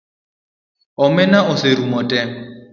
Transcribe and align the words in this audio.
Omena 1.05 1.39
oserumo 1.51 1.99
te 2.09 2.19